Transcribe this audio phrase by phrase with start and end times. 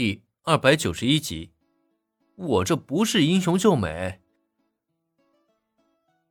[0.00, 1.52] 第二百九十一集，
[2.34, 4.22] 我这不是英雄救美。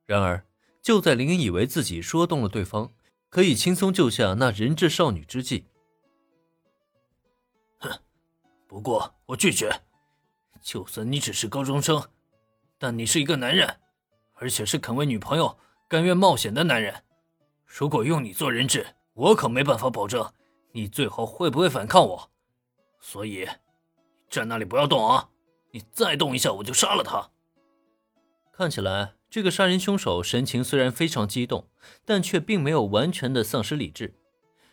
[0.06, 0.44] 然而，
[0.82, 2.92] 就在林恩以为自己说动了对方，
[3.28, 5.68] 可以轻松救下那人质少女之际，
[7.78, 7.96] 哼！
[8.66, 9.70] 不过我拒绝。
[10.60, 12.10] 就算你只是高中生，
[12.76, 13.78] 但你是一个男人，
[14.34, 15.56] 而且是肯为女朋友
[15.86, 17.04] 甘愿冒险的男人。
[17.64, 20.32] 如果用你做人质，我可没办法保证
[20.72, 22.32] 你最后会不会反抗我。
[23.02, 23.48] 所以，
[24.30, 25.28] 站那里不要动啊！
[25.72, 27.30] 你再动一下，我就杀了他。
[28.52, 29.14] 看起来。
[29.30, 31.68] 这个杀人凶手神情虽然非常激动，
[32.04, 34.16] 但却并没有完全的丧失理智。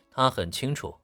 [0.10, 0.96] 他很清楚，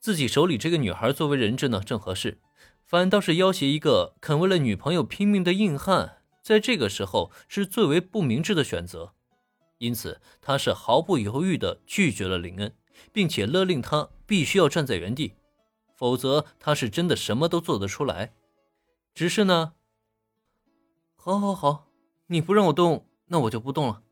[0.00, 2.40] 自己手里这个女孩作为人质呢正合适，
[2.86, 9.12] 反倒是要挟一个肯为了女朋友拼命的硬汉，在这个时候是最为不明智的选择。
[9.76, 12.74] 因此，他是毫不犹豫地拒绝了林恩，
[13.12, 15.34] 并且勒令他必须要站在原地，
[16.02, 18.34] 否则他是真的什么都做得出来。
[19.14, 19.74] 只是呢，
[21.14, 21.86] 好，好，好。
[22.26, 24.02] 你不让我动，那我就不动了。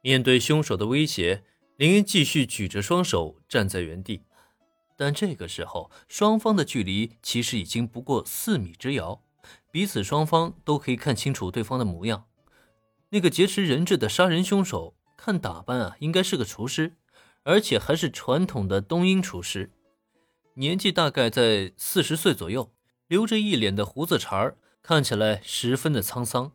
[0.00, 1.44] 面对凶手的威胁，
[1.76, 4.22] 林恩继续举着双手站在原地。
[4.96, 9.22] 但这个时候，双方的距离其实已经不过四米之遥，
[9.70, 12.24] 彼此双方都可以看清楚对方的模样。
[13.10, 16.96] 那个劫持人质的杀人凶手，看打扮啊，应该是个厨师，
[17.42, 19.70] 而且还是传统的东英厨师，
[20.54, 22.72] 年纪大概在四十岁左右，
[23.06, 26.52] 留着一脸的胡子茬儿，看起来十分的沧桑。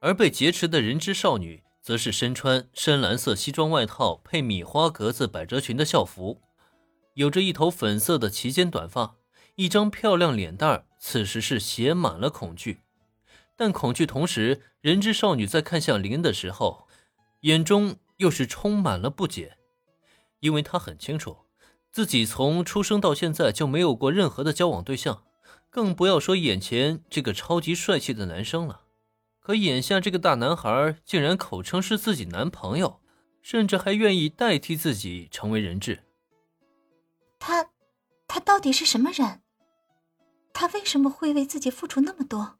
[0.00, 6.40] 而被劫持的人质少女，则是身穿深蓝色西装外套配米花格子百褶裙的校服，
[7.14, 9.16] 有着一头粉色的齐肩短发，
[9.56, 12.82] 一张漂亮脸蛋儿，此时是写满了恐惧。
[13.56, 16.88] 但恐惧同时，人质少女在看向林的时候，
[17.40, 19.56] 眼中又是充满了不解，
[20.40, 21.36] 因为她很清楚，
[21.94, 25.22] 自己从出生到现在就没有过任何的交往对象，
[25.70, 28.80] 更不要说眼前这个超级帅气的男生了。
[29.38, 33.00] 可眼下这个大男孩竟然口称是自己男朋友，
[33.42, 36.02] 甚至还愿意代替自己成为人质。
[37.38, 37.70] 他，
[38.26, 39.42] 他到底是什么人？
[40.52, 42.58] 他为什么会为自己付出那么多？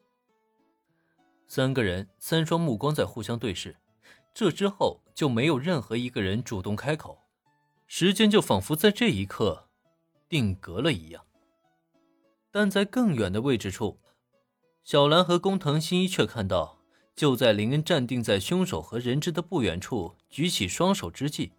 [1.49, 3.75] 三个人三双目光在互相对视，
[4.33, 7.24] 这之后就没有任何一个人主动开口，
[7.97, 9.69] 时间就仿佛在这一刻
[10.29, 11.25] 定格了一样。
[12.51, 14.01] 但在更远的位置处。
[14.83, 16.81] 小兰和工藤新一却看到，
[17.15, 21.53] 就在林恩站定在凶手和人质的不远处，举起双手之际，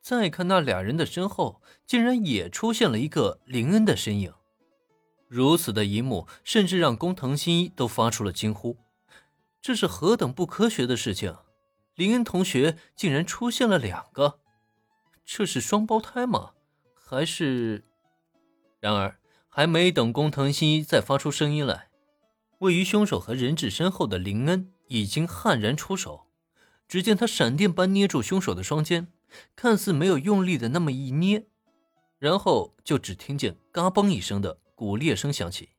[0.00, 4.32] 再看那俩人的身后，竟然也出现了一个林恩的身影。
[5.26, 8.76] 如此的一幕，甚至让工藤新一都发出了惊呼：
[9.60, 11.36] 这是何等不科学的事情！
[11.96, 14.38] 林恩同学竟然出现了两个，
[15.26, 16.52] 这是双胞胎吗？
[16.94, 17.84] 还是……
[18.78, 21.88] 然而，还没等工藤新一再发出声音来。
[22.60, 26.28] 位于凶手和人质身后的林恩已经悍然出手，
[26.86, 29.08] 只见他闪电般捏住凶手的双肩，
[29.56, 31.46] 看似没有用力的那么一捏，
[32.18, 35.70] 然后就只听见“嘎嘣”一声的骨裂声响起，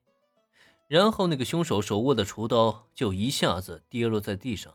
[0.86, 4.74] 然后那个凶手手握的厨刀就一下子跌落在地上。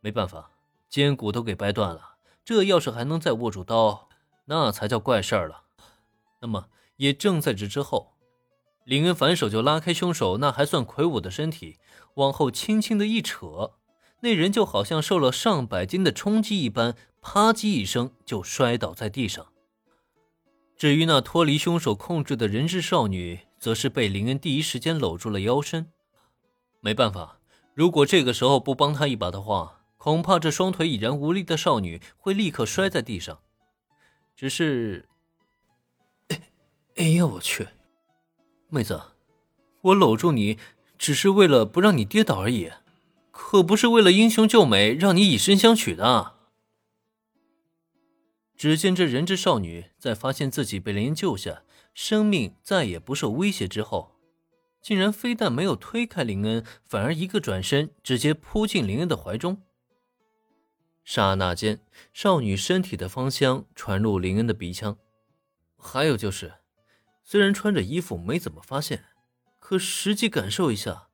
[0.00, 0.52] 没办法，
[0.88, 2.17] 肩骨都给掰断了，
[2.48, 4.08] 这要是还能再握住刀，
[4.46, 5.64] 那才叫怪事儿了。
[6.40, 8.14] 那么，也正在这之后。
[8.84, 11.76] 林恩反手就拉开凶手那还算魁梧的身体，
[12.14, 13.72] 往后轻轻的一扯，
[14.20, 19.48] 那人就好像受了上百斤的冲击一般，啪叽一声就摔倒在地上。
[20.74, 25.92] 至于那脱离凶手控制的人质少女，则是被林恩第一时间搂住了腰身。
[26.80, 27.40] 没办法，
[27.74, 33.40] 如果这个时候不帮他一把的话，恐怕这双腿已然无力的少女会立刻摔在地上。
[34.34, 35.08] 只是，
[36.96, 37.68] 哎呀，我去！
[38.68, 39.00] 妹子，
[39.82, 40.58] 我搂住你，
[40.96, 42.70] 只是为了不让你跌倒而已，
[43.30, 46.34] 可不是为了英雄救美，让你以身相许的。
[48.56, 54.16] 只见这人质少女在发现自己被林恩救下，生命再也不受威胁之后，
[54.80, 59.62] 竟然非但没有推开林恩，反而一个转身，直接扑进林恩的怀中。
[61.10, 61.80] 刹那间，
[62.12, 64.98] 少女身体的芳香传入林恩的鼻腔，
[65.78, 66.56] 还有就是。
[67.24, 69.06] 虽然穿着衣服没怎么发现，
[69.58, 71.08] 可实际感受一下，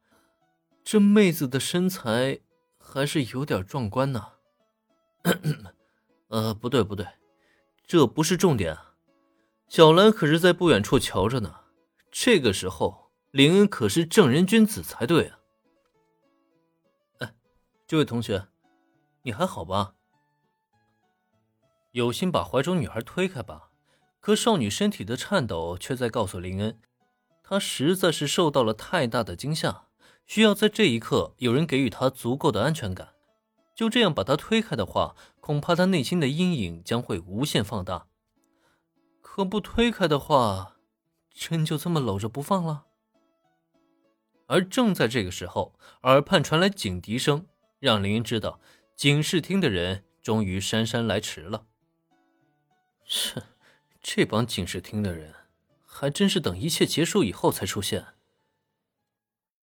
[0.82, 2.41] 这妹子的身材
[2.76, 4.32] 还是有点壮观呢。
[6.26, 7.06] 呃，不对不对，
[7.87, 8.97] 这不是重点啊。
[9.69, 11.61] 小兰可是在不远处瞧着呢。
[12.11, 15.38] 这个时候，林恩可是正人君子才对啊。
[17.19, 17.32] 哎，
[17.87, 18.49] 这位同学，
[19.25, 19.94] 你还好吧？
[21.93, 23.71] 有心把怀中女孩推开吧。
[24.21, 26.79] 可少女身体的颤抖却在告诉林恩，
[27.43, 29.88] 她实在是受到了太大的惊吓，
[30.26, 33.15] 需要在这一刻有人给予她足够的安全感。
[33.75, 38.06] 就这样把她推开的话，恐怕她内心的阴影将会无限放大。
[39.23, 40.76] 可不推开的话，
[41.31, 42.85] 真就这么搂着不放了？
[44.47, 47.47] 而正在这个时候，耳畔传来警笛声，
[47.79, 48.61] 让林恩知道
[48.96, 51.67] 警视厅的人终于姗姗来迟了。
[53.05, 53.43] 切，
[54.00, 55.35] 这帮警视厅的人，
[55.85, 58.13] 还真是等一切结束以后才出现。